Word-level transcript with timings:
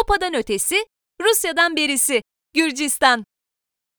Hopa'dan 0.00 0.34
ötesi, 0.34 0.86
Rusya'dan 1.22 1.76
berisi, 1.76 2.22
Gürcistan. 2.54 3.24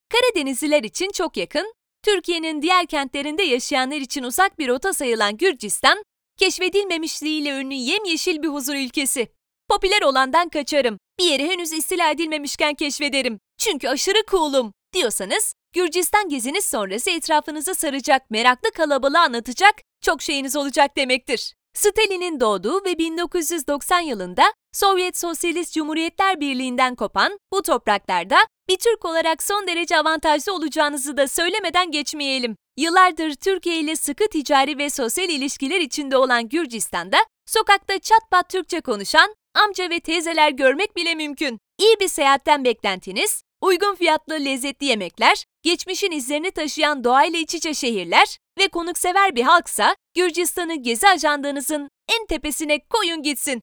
Karadenizliler 0.09 0.83
için 0.83 1.11
çok 1.11 1.37
yakın, 1.37 1.73
Türkiye'nin 2.03 2.61
diğer 2.61 2.85
kentlerinde 2.85 3.43
yaşayanlar 3.43 3.97
için 3.97 4.23
uzak 4.23 4.59
bir 4.59 4.67
rota 4.67 4.93
sayılan 4.93 5.37
Gürcistan, 5.37 6.03
keşfedilmemişliğiyle 6.37 7.49
ünlü 7.49 7.73
yemyeşil 7.73 8.43
bir 8.43 8.47
huzur 8.47 8.75
ülkesi. 8.75 9.27
Popüler 9.69 10.01
olandan 10.01 10.49
kaçarım, 10.49 10.97
bir 11.19 11.25
yeri 11.25 11.49
henüz 11.49 11.71
istila 11.71 12.11
edilmemişken 12.11 12.75
keşfederim, 12.75 13.39
çünkü 13.57 13.87
aşırı 13.87 14.23
cool'um 14.31 14.73
diyorsanız, 14.93 15.53
Gürcistan 15.73 16.29
geziniz 16.29 16.65
sonrası 16.65 17.09
etrafınızı 17.09 17.75
saracak, 17.75 18.31
meraklı 18.31 18.71
kalabalığı 18.71 19.19
anlatacak 19.19 19.75
çok 20.01 20.21
şeyiniz 20.21 20.55
olacak 20.55 20.97
demektir. 20.97 21.53
Stalin'in 21.73 22.39
doğduğu 22.39 22.85
ve 22.85 22.97
1990 22.97 23.99
yılında 23.99 24.43
Sovyet 24.73 25.17
Sosyalist 25.17 25.73
Cumhuriyetler 25.73 26.39
Birliği'nden 26.39 26.95
kopan 26.95 27.37
bu 27.53 27.61
topraklarda 27.61 28.37
bir 28.69 28.77
Türk 28.77 29.05
olarak 29.05 29.43
son 29.43 29.67
derece 29.67 29.97
avantajlı 29.97 30.53
olacağınızı 30.53 31.17
da 31.17 31.27
söylemeden 31.27 31.91
geçmeyelim. 31.91 32.55
Yıllardır 32.77 33.33
Türkiye 33.33 33.79
ile 33.79 33.95
sıkı 33.95 34.27
ticari 34.29 34.77
ve 34.77 34.89
sosyal 34.89 35.29
ilişkiler 35.29 35.79
içinde 35.79 36.17
olan 36.17 36.49
Gürcistan'da 36.49 37.17
sokakta 37.45 37.99
çat 37.99 38.31
pat 38.31 38.49
Türkçe 38.49 38.81
konuşan 38.81 39.35
amca 39.53 39.89
ve 39.89 39.99
teyzeler 39.99 40.51
görmek 40.51 40.95
bile 40.95 41.15
mümkün. 41.15 41.59
İyi 41.79 41.99
bir 41.99 42.07
seyahatten 42.07 42.65
beklentiniz, 42.65 43.43
uygun 43.61 43.95
fiyatlı 43.95 44.33
lezzetli 44.33 44.85
yemekler, 44.85 45.45
geçmişin 45.63 46.11
izlerini 46.11 46.51
taşıyan 46.51 47.03
doğayla 47.03 47.39
iç 47.39 47.55
içe 47.55 47.73
şehirler 47.73 48.37
ve 48.59 48.67
konuksever 48.67 49.35
bir 49.35 49.43
halksa 49.43 49.95
Gürcistan'ı 50.15 50.75
gezi 50.75 51.07
ajandanızın 51.07 51.89
en 52.09 52.25
tepesine 52.25 52.79
koyun 52.89 53.23
gitsin. 53.23 53.61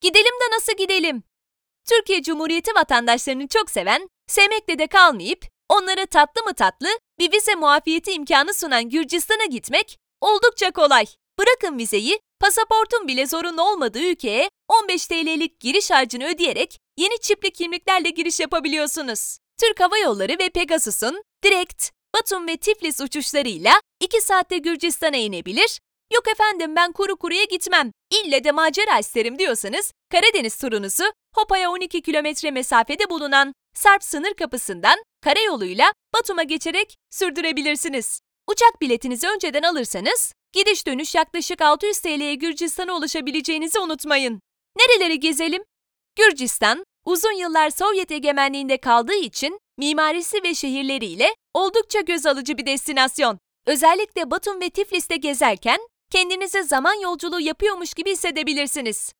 Gidelim 0.00 0.24
de 0.24 0.56
nasıl 0.56 0.72
gidelim? 0.72 1.22
Türkiye 1.88 2.22
Cumhuriyeti 2.22 2.74
vatandaşlarını 2.74 3.48
çok 3.48 3.70
seven, 3.70 4.08
sevmekle 4.26 4.78
de 4.78 4.86
kalmayıp 4.86 5.44
onlara 5.68 6.06
tatlı 6.06 6.42
mı 6.42 6.54
tatlı 6.54 6.88
bir 7.18 7.32
vize 7.32 7.54
muafiyeti 7.54 8.12
imkanı 8.12 8.54
sunan 8.54 8.88
Gürcistan'a 8.88 9.44
gitmek 9.44 9.98
oldukça 10.20 10.70
kolay. 10.70 11.06
Bırakın 11.38 11.78
vizeyi, 11.78 12.20
pasaportun 12.40 13.08
bile 13.08 13.26
zorunlu 13.26 13.62
olmadığı 13.62 14.10
ülkeye 14.10 14.50
15 14.68 15.06
TL'lik 15.06 15.60
giriş 15.60 15.90
harcını 15.90 16.24
ödeyerek 16.24 16.78
yeni 16.96 17.20
çipli 17.20 17.50
kimliklerle 17.50 18.10
giriş 18.10 18.40
yapabiliyorsunuz. 18.40 19.38
Türk 19.60 19.80
Hava 19.80 19.98
Yolları 19.98 20.38
ve 20.38 20.48
Pegasus'un 20.48 21.22
direkt 21.44 21.90
Batum 22.14 22.46
ve 22.46 22.56
Tiflis 22.56 23.00
uçuşlarıyla 23.00 23.80
2 24.00 24.20
saatte 24.20 24.58
Gürcistan'a 24.58 25.16
inebilir, 25.16 25.80
yok 26.14 26.28
efendim 26.28 26.76
ben 26.76 26.92
kuru 26.92 27.16
kuruya 27.16 27.44
gitmem, 27.44 27.90
ille 28.10 28.44
de 28.44 28.52
macera 28.52 28.98
isterim 28.98 29.38
diyorsanız 29.38 29.92
Karadeniz 30.10 30.56
turunuzu 30.56 31.04
Hopa'ya 31.34 31.70
12 31.70 32.02
kilometre 32.02 32.50
mesafede 32.50 33.10
bulunan 33.10 33.52
Sarp 33.74 34.04
sınır 34.04 34.34
kapısından 34.34 34.98
karayoluyla 35.22 35.92
Batum'a 36.14 36.42
geçerek 36.42 36.96
sürdürebilirsiniz. 37.10 38.20
Uçak 38.48 38.80
biletinizi 38.80 39.28
önceden 39.28 39.62
alırsanız 39.62 40.32
gidiş 40.52 40.86
dönüş 40.86 41.14
yaklaşık 41.14 41.62
600 41.62 41.98
TL'ye 41.98 42.34
Gürcistan'a 42.34 42.96
ulaşabileceğinizi 42.96 43.78
unutmayın. 43.78 44.40
Nereleri 44.76 45.20
gezelim? 45.20 45.62
Gürcistan, 46.16 46.84
uzun 47.04 47.32
yıllar 47.32 47.70
Sovyet 47.70 48.12
egemenliğinde 48.12 48.78
kaldığı 48.78 49.16
için 49.16 49.58
mimarisi 49.78 50.42
ve 50.44 50.54
şehirleriyle 50.54 51.34
oldukça 51.54 52.00
göz 52.00 52.26
alıcı 52.26 52.58
bir 52.58 52.66
destinasyon. 52.66 53.38
Özellikle 53.66 54.30
Batum 54.30 54.60
ve 54.60 54.70
Tiflis'te 54.70 55.16
gezerken 55.16 55.78
kendinizi 56.10 56.62
zaman 56.62 57.00
yolculuğu 57.00 57.40
yapıyormuş 57.40 57.94
gibi 57.94 58.12
hissedebilirsiniz. 58.12 59.12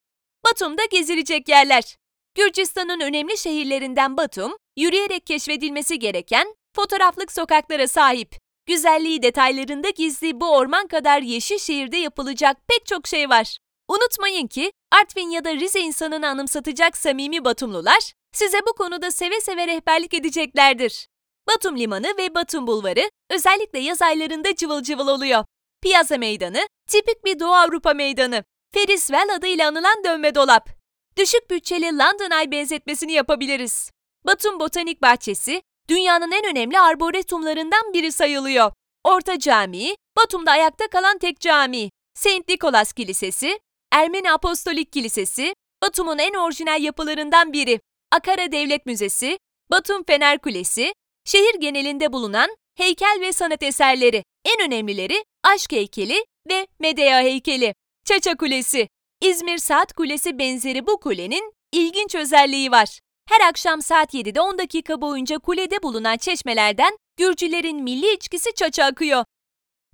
Batum'da 0.44 0.84
gezilecek 0.84 1.48
yerler. 1.48 1.96
Gürcistan'ın 2.34 3.00
önemli 3.00 3.38
şehirlerinden 3.38 4.16
Batum, 4.16 4.56
yürüyerek 4.76 5.26
keşfedilmesi 5.26 5.98
gereken 5.98 6.54
fotoğraflık 6.76 7.32
sokaklara 7.32 7.88
sahip. 7.88 8.34
Güzelliği 8.66 9.22
detaylarında 9.22 9.90
gizli 9.90 10.40
bu 10.40 10.50
orman 10.50 10.86
kadar 10.86 11.20
yeşil 11.20 11.58
şehirde 11.58 11.96
yapılacak 11.96 12.56
pek 12.68 12.86
çok 12.86 13.06
şey 13.06 13.28
var. 13.28 13.58
Unutmayın 13.88 14.46
ki 14.46 14.72
Artvin 14.92 15.30
ya 15.30 15.44
da 15.44 15.54
Rize 15.54 15.80
insanını 15.80 16.28
anımsatacak 16.28 16.96
samimi 16.96 17.44
Batumlular 17.44 18.12
size 18.34 18.58
bu 18.66 18.72
konuda 18.72 19.10
seve 19.10 19.40
seve 19.40 19.66
rehberlik 19.66 20.14
edeceklerdir. 20.14 21.06
Batum 21.48 21.78
Limanı 21.78 22.14
ve 22.18 22.34
Batum 22.34 22.66
Bulvarı 22.66 23.10
özellikle 23.30 23.78
yaz 23.78 24.02
aylarında 24.02 24.54
cıvıl 24.56 24.82
cıvıl 24.82 25.08
oluyor. 25.08 25.44
Piyaza 25.82 26.18
Meydanı, 26.18 26.68
tipik 26.88 27.24
bir 27.24 27.40
Doğu 27.40 27.52
Avrupa 27.52 27.94
meydanı. 27.94 28.44
Ferris 28.74 29.06
Wheel 29.06 29.34
adıyla 29.34 29.68
anılan 29.68 30.04
dönme 30.04 30.34
dolap. 30.34 30.68
Düşük 31.16 31.50
bütçeli 31.50 31.86
London 31.86 32.38
Eye 32.38 32.50
benzetmesini 32.50 33.12
yapabiliriz. 33.12 33.90
Batum 34.26 34.60
Botanik 34.60 35.02
Bahçesi, 35.02 35.62
dünyanın 35.88 36.32
en 36.32 36.44
önemli 36.44 36.80
arboretumlarından 36.80 37.92
biri 37.92 38.12
sayılıyor. 38.12 38.72
Orta 39.04 39.38
Camii, 39.38 39.96
Batum'da 40.16 40.50
ayakta 40.50 40.88
kalan 40.88 41.18
tek 41.18 41.40
cami. 41.40 41.90
Saint 42.14 42.48
Nicholas 42.48 42.92
Kilisesi, 42.92 43.58
Ermeni 43.92 44.32
Apostolik 44.32 44.92
Kilisesi, 44.92 45.54
Batum'un 45.82 46.18
en 46.18 46.34
orijinal 46.34 46.82
yapılarından 46.82 47.52
biri. 47.52 47.80
Akara 48.14 48.52
Devlet 48.52 48.86
Müzesi, 48.86 49.38
Batum 49.70 50.04
Fener 50.04 50.38
Kulesi, 50.38 50.94
şehir 51.24 51.54
genelinde 51.60 52.12
bulunan 52.12 52.56
heykel 52.76 53.18
ve 53.20 53.32
sanat 53.32 53.62
eserleri, 53.62 54.24
en 54.44 54.66
önemlileri 54.66 55.24
Aşk 55.44 55.72
heykeli 55.72 56.24
ve 56.50 56.66
Medea 56.78 57.20
heykeli. 57.20 57.74
Çaça 58.04 58.36
Kulesi, 58.36 58.88
İzmir 59.20 59.58
Saat 59.58 59.92
Kulesi 59.92 60.38
benzeri 60.38 60.86
bu 60.86 61.00
kulenin 61.00 61.52
ilginç 61.72 62.14
özelliği 62.14 62.70
var. 62.70 62.98
Her 63.28 63.48
akşam 63.48 63.82
saat 63.82 64.14
7'de 64.14 64.40
10 64.40 64.58
dakika 64.58 65.00
boyunca 65.00 65.38
kulede 65.38 65.82
bulunan 65.82 66.16
çeşmelerden 66.16 66.96
Gürcülerin 67.16 67.82
milli 67.82 68.14
içkisi 68.14 68.54
çaça 68.54 68.84
akıyor. 68.84 69.24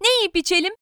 Ne 0.01 0.09
yiyip 0.09 0.37
içelim? 0.37 0.73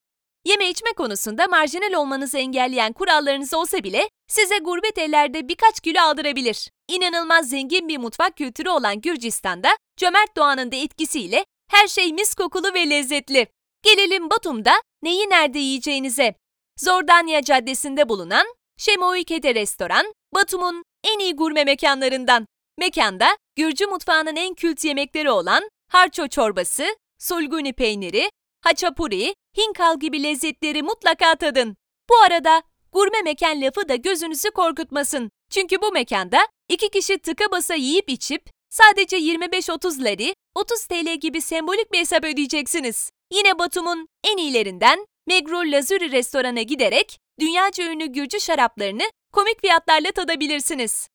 Yeme 0.44 0.70
içme 0.70 0.92
konusunda 0.92 1.46
marjinal 1.46 1.92
olmanızı 1.92 2.38
engelleyen 2.38 2.92
kurallarınız 2.92 3.54
olsa 3.54 3.84
bile 3.84 4.08
size 4.28 4.58
gurbet 4.58 4.98
ellerde 4.98 5.48
birkaç 5.48 5.80
kilo 5.80 6.00
aldırabilir. 6.00 6.70
İnanılmaz 6.88 7.48
zengin 7.48 7.88
bir 7.88 7.98
mutfak 7.98 8.36
kültürü 8.36 8.68
olan 8.68 9.00
Gürcistan'da 9.00 9.68
cömert 9.96 10.36
doğanın 10.36 10.72
da 10.72 10.76
etkisiyle 10.76 11.44
her 11.70 11.88
şey 11.88 12.12
mis 12.12 12.34
kokulu 12.34 12.74
ve 12.74 12.90
lezzetli. 12.90 13.46
Gelelim 13.82 14.30
Batum'da 14.30 14.72
neyi 15.02 15.30
nerede 15.30 15.58
yiyeceğinize. 15.58 16.34
Zordanya 16.78 17.42
Caddesi'nde 17.42 18.08
bulunan 18.08 18.46
Şemoikede 18.78 19.54
Restoran, 19.54 20.12
Batum'un 20.34 20.82
en 21.04 21.18
iyi 21.18 21.36
gurme 21.36 21.64
mekanlarından. 21.64 22.46
Mekanda 22.78 23.36
Gürcü 23.56 23.86
mutfağının 23.86 24.36
en 24.36 24.54
kült 24.54 24.84
yemekleri 24.84 25.30
olan 25.30 25.68
harço 25.90 26.28
çorbası, 26.28 26.86
sulguni 27.18 27.72
peyniri, 27.72 28.30
haçapuri, 28.60 29.34
hinkal 29.56 30.00
gibi 30.00 30.22
lezzetleri 30.22 30.82
mutlaka 30.82 31.34
tadın. 31.34 31.76
Bu 32.10 32.16
arada 32.26 32.62
gurme 32.92 33.22
mekan 33.22 33.60
lafı 33.60 33.88
da 33.88 33.96
gözünüzü 33.96 34.50
korkutmasın. 34.50 35.30
Çünkü 35.50 35.82
bu 35.82 35.92
mekanda 35.92 36.38
iki 36.68 36.88
kişi 36.88 37.18
tıka 37.18 37.50
basa 37.50 37.74
yiyip 37.74 38.10
içip 38.10 38.50
sadece 38.70 39.18
25-30 39.18 40.04
lari, 40.04 40.34
30 40.54 40.86
TL 40.86 41.16
gibi 41.20 41.40
sembolik 41.40 41.92
bir 41.92 41.98
hesap 41.98 42.24
ödeyeceksiniz. 42.24 43.10
Yine 43.32 43.58
Batum'un 43.58 44.08
en 44.24 44.36
iyilerinden 44.36 45.06
Megrol 45.26 45.72
Lazuri 45.72 46.12
restorana 46.12 46.62
giderek 46.62 47.18
dünyaca 47.40 47.84
ünlü 47.84 48.06
Gürcü 48.06 48.40
şaraplarını 48.40 49.10
komik 49.32 49.60
fiyatlarla 49.60 50.12
tadabilirsiniz. 50.12 51.08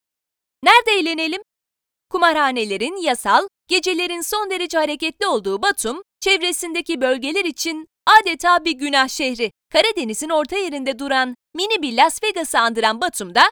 Nerede 0.63 0.92
eğlenelim? 0.92 1.42
Kumarhanelerin 2.09 2.96
yasal, 2.96 3.47
gecelerin 3.68 4.22
son 4.22 4.50
derece 4.50 4.78
hareketli 4.78 5.28
olduğu 5.28 5.62
Batum, 5.62 6.02
çevresindeki 6.19 7.02
bölgeler 7.02 7.46
için 7.46 7.88
adeta 8.22 8.66
bir 8.66 8.72
günah 8.72 9.08
şehri. 9.08 9.52
Karadeniz'in 9.72 10.30
orta 10.30 10.58
yerinde 10.58 11.00
duran 11.00 11.36
mini 11.56 11.81
bir 11.81 11.97
Las 11.97 12.24
Vegas'ı 12.24 12.59
andıran 12.59 13.02
Batum'da 13.02 13.44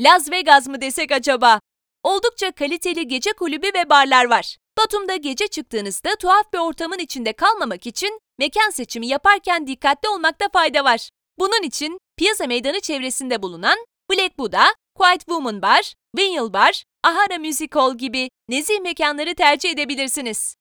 Las 0.00 0.30
Vegas 0.30 0.66
mı 0.66 0.80
desek 0.80 1.12
acaba? 1.12 1.60
Oldukça 2.02 2.52
kaliteli 2.52 3.08
gece 3.08 3.32
kulübü 3.32 3.66
ve 3.74 3.90
barlar 3.90 4.24
var. 4.24 4.56
Batum'da 4.78 5.16
gece 5.16 5.46
çıktığınızda 5.46 6.16
tuhaf 6.16 6.52
bir 6.52 6.58
ortamın 6.58 6.98
içinde 6.98 7.32
kalmamak 7.32 7.86
için 7.86 8.20
mekan 8.38 8.70
seçimi 8.70 9.06
yaparken 9.06 9.66
dikkatli 9.66 10.08
olmakta 10.08 10.48
fayda 10.52 10.84
var. 10.84 11.10
Bunun 11.38 11.62
için 11.62 11.98
Piyasa 12.16 12.46
Meydanı 12.46 12.80
çevresinde 12.80 13.42
bulunan 13.42 13.78
Black 14.10 14.38
Buddha, 14.38 14.74
Quiet 14.94 15.20
Woman 15.20 15.62
Bar, 15.62 15.94
Vinyl 16.18 16.52
Bar, 16.52 16.84
Ahara 17.04 17.38
Music 17.38 17.68
Hall 17.72 17.96
gibi 17.96 18.28
nezih 18.48 18.80
mekanları 18.80 19.34
tercih 19.34 19.70
edebilirsiniz. 19.70 20.54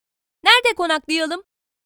Nerede 0.43 0.75
konaklayalım? 0.77 1.43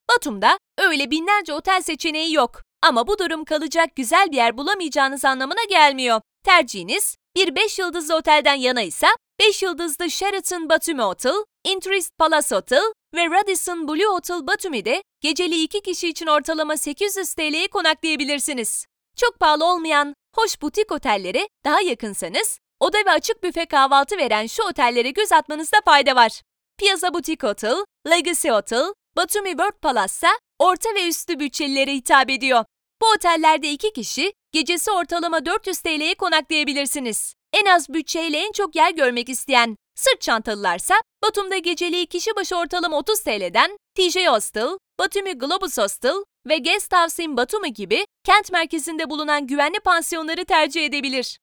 Batum'da 0.10 0.58
öyle 0.78 1.12
binlerce 1.12 1.54
otel 1.54 1.82
seçeneği 1.82 2.34
yok. 2.34 2.62
Ama 2.82 3.08
bu 3.08 3.20
durum 3.20 3.46
kalacak 3.46 3.96
güzel 3.96 4.32
bir 4.32 4.38
yer 4.38 4.58
bulamayacağınız 4.58 5.26
anlamına 5.26 5.64
gelmiyor. 5.70 6.22
Tercihiniz 6.46 7.16
bir 7.36 7.56
5 7.56 7.80
yıldızlı 7.80 8.16
otelden 8.16 8.56
yana 8.56 8.82
ise 8.82 9.08
5 9.40 9.64
yıldızlı 9.64 10.10
Sheraton 10.12 10.70
Batumi 10.70 11.02
Hotel, 11.02 11.36
Interest 11.64 12.18
Palace 12.18 12.56
Hotel 12.56 12.94
ve 13.16 13.26
Radisson 13.30 13.88
Blue 13.88 14.06
Hotel 14.06 14.48
Batumi'de 14.48 15.04
geceli 15.22 15.64
2 15.64 15.82
kişi 15.82 16.10
için 16.10 16.28
ortalama 16.28 16.78
800 16.78 17.34
TL'ye 17.34 17.68
konaklayabilirsiniz. 17.68 18.86
Çok 19.16 19.40
pahalı 19.40 19.66
olmayan 19.66 20.16
hoş 20.36 20.62
butik 20.62 20.92
otellere 20.92 21.48
daha 21.66 21.82
yakınsanız 21.82 22.60
oda 22.80 22.98
ve 22.98 23.12
açık 23.12 23.44
büfe 23.44 23.66
kahvaltı 23.66 24.18
veren 24.18 24.48
şu 24.48 24.64
otellere 24.64 25.10
göz 25.10 25.32
atmanızda 25.32 25.78
fayda 25.86 26.16
var. 26.16 26.42
Piazza 26.78 27.14
Boutique 27.14 27.50
Hotel, 27.50 27.86
Legacy 28.10 28.50
Hotel, 28.50 28.94
Batumi 29.18 29.50
World 29.50 29.80
Palace'sa 29.82 30.30
orta 30.60 30.90
ve 30.96 31.08
üstü 31.08 31.40
bütçelilere 31.40 31.94
hitap 31.94 32.30
ediyor. 32.30 32.66
Bu 33.02 33.06
otellerde 33.16 33.70
iki 33.70 33.94
kişi 33.94 34.34
gecesi 34.54 34.92
ortalama 34.92 35.46
400 35.46 35.80
TL'ye 35.80 36.16
konaklayabilirsiniz. 36.16 37.36
En 37.54 37.66
az 37.66 37.90
bütçeyle 37.90 38.38
en 38.38 38.52
çok 38.52 38.76
yer 38.76 38.92
görmek 38.92 39.30
isteyen 39.30 39.78
sırt 39.96 40.22
çantalılarsa 40.22 40.96
Batum'da 41.24 41.58
geceliği 41.58 42.06
kişi 42.06 42.36
başı 42.36 42.56
ortalama 42.56 42.98
30 42.98 43.20
TL'den 43.20 43.78
TJ 43.96 44.18
Hostel, 44.28 44.78
Batumi 45.00 45.34
Globus 45.34 45.78
Hostel 45.78 46.16
ve 46.48 46.58
Guest 46.58 46.94
House 46.94 47.24
in 47.24 47.38
Batumi 47.38 47.74
gibi 47.74 48.06
kent 48.24 48.52
merkezinde 48.52 49.10
bulunan 49.10 49.48
güvenli 49.48 49.80
pansiyonları 49.80 50.46
tercih 50.46 50.86
edebilir. 50.86 51.40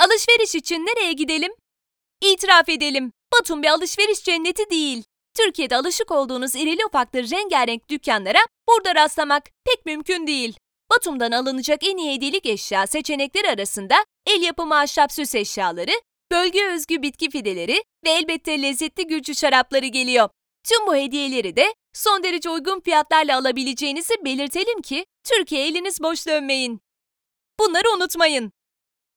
Alışveriş 0.00 0.54
için 0.54 0.86
nereye 0.86 1.12
gidelim? 1.12 1.52
İtiraf 2.20 2.68
edelim, 2.68 3.12
Batum 3.32 3.62
bir 3.62 3.68
alışveriş 3.68 4.22
cenneti 4.22 4.70
değil. 4.70 5.04
Türkiye'de 5.36 5.76
alışık 5.76 6.10
olduğunuz 6.10 6.54
irili 6.54 6.86
ufaklı 6.86 7.30
rengarenk 7.30 7.88
dükkanlara 7.88 8.38
burada 8.68 8.94
rastlamak 8.94 9.44
pek 9.64 9.86
mümkün 9.86 10.26
değil. 10.26 10.56
Batum'dan 10.96 11.32
alınacak 11.32 11.84
en 11.84 11.96
iyi 11.96 12.14
hediyelik 12.14 12.46
eşya 12.46 12.86
seçenekleri 12.86 13.50
arasında 13.50 13.94
el 14.26 14.42
yapımı 14.42 14.78
ahşap 14.78 15.12
süs 15.12 15.34
eşyaları, 15.34 15.90
bölge 16.32 16.66
özgü 16.66 17.02
bitki 17.02 17.30
fideleri 17.30 17.84
ve 18.04 18.10
elbette 18.10 18.62
lezzetli 18.62 19.06
Gürcü 19.06 19.34
şarapları 19.34 19.86
geliyor. 19.86 20.28
Tüm 20.68 20.86
bu 20.86 20.96
hediyeleri 20.96 21.56
de 21.56 21.74
son 21.92 22.22
derece 22.22 22.50
uygun 22.50 22.80
fiyatlarla 22.80 23.38
alabileceğinizi 23.38 24.24
belirtelim 24.24 24.82
ki 24.82 25.06
Türkiye 25.24 25.66
eliniz 25.66 26.02
boş 26.02 26.26
dönmeyin. 26.26 26.80
Bunları 27.58 27.90
unutmayın. 27.96 28.52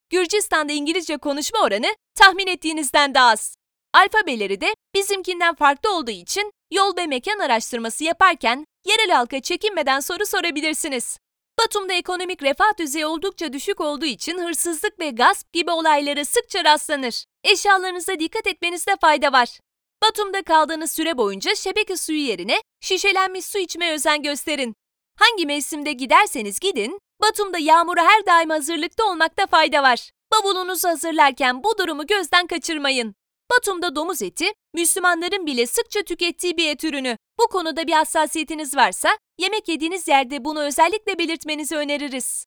Gürcistan'da 0.10 0.74
İngilizce 0.74 1.18
konuşma 1.18 1.60
oranı 1.60 1.96
tahmin 2.16 2.48
ettiğinizden 2.48 3.14
daha 3.14 3.30
az. 3.30 3.56
Alfabeleri 3.94 4.62
de 4.62 4.76
bizimkinden 4.96 5.56
farklı 5.56 5.96
olduğu 5.96 6.12
için 6.12 6.52
yol 6.72 6.98
ve 6.98 7.08
mekan 7.08 7.40
araştırması 7.40 8.04
yaparken 8.04 8.66
yerel 8.86 9.10
halka 9.10 9.42
çekinmeden 9.42 10.00
soru 10.00 10.26
sorabilirsiniz. 10.26 11.18
Batum'da 11.60 11.94
ekonomik 11.94 12.44
refah 12.44 12.78
düzeyi 12.80 13.06
oldukça 13.06 13.54
düşük 13.54 13.82
olduğu 13.82 14.06
için 14.06 14.38
hırsızlık 14.38 15.00
ve 15.00 15.10
gasp 15.10 15.54
gibi 15.54 15.72
olaylara 15.72 16.26
sıkça 16.26 16.64
rastlanır. 16.64 17.26
Eşyalarınıza 17.44 18.20
dikkat 18.20 18.48
etmenizde 18.48 18.96
fayda 19.02 19.32
var. 19.32 19.60
Batum'da 20.04 20.44
kaldığınız 20.44 20.92
süre 20.92 21.18
boyunca 21.18 21.56
şebeke 21.56 21.98
suyu 21.98 22.20
yerine 22.20 22.62
şişelenmiş 22.82 23.46
su 23.46 23.60
içmeye 23.60 23.94
özen 23.94 24.24
gösterin. 24.24 24.76
Hangi 25.20 25.46
mevsimde 25.46 25.92
giderseniz 25.92 26.60
gidin, 26.60 27.00
Batum'da 27.22 27.58
yağmura 27.58 28.04
her 28.04 28.26
daim 28.26 28.50
hazırlıkta 28.50 29.04
olmakta 29.06 29.48
fayda 29.48 29.84
var. 29.84 30.10
Bavulunuzu 30.32 30.88
hazırlarken 30.88 31.64
bu 31.64 31.78
durumu 31.78 32.08
gözden 32.08 32.48
kaçırmayın. 32.48 33.16
Batum'da 33.52 33.96
domuz 33.96 34.22
eti, 34.22 34.46
Müslümanların 34.74 35.46
bile 35.46 35.68
sıkça 35.68 36.02
tükettiği 36.02 36.58
bir 36.58 36.70
et 36.70 36.84
ürünü. 36.84 37.18
Bu 37.40 37.48
konuda 37.48 37.88
bir 37.88 37.94
hassasiyetiniz 37.94 38.76
varsa, 38.76 39.18
yemek 39.38 39.68
yediğiniz 39.68 40.08
yerde 40.08 40.46
bunu 40.46 40.64
özellikle 40.64 41.20
belirtmenizi 41.20 41.76
öneririz. 41.76 42.46